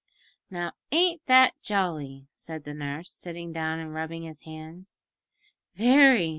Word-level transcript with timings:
"Now, 0.49 0.71
ain't 0.91 1.23
that 1.27 1.53
jolly?" 1.61 2.25
said 2.33 2.63
the 2.63 2.73
nurse, 2.73 3.11
sitting 3.11 3.53
down 3.53 3.77
and 3.77 3.93
rubbing 3.93 4.23
his 4.23 4.45
hands. 4.45 4.99
"Very!" 5.75 6.29